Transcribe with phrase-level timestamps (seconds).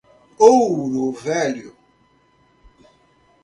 [0.39, 1.77] Ouro Velho